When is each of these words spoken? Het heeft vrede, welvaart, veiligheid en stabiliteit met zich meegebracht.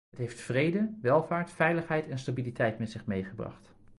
Het 0.09 0.19
heeft 0.19 0.39
vrede, 0.41 0.97
welvaart, 1.01 1.51
veiligheid 1.51 2.07
en 2.07 2.19
stabiliteit 2.19 2.79
met 2.79 2.91
zich 2.91 3.05
meegebracht. 3.05 3.73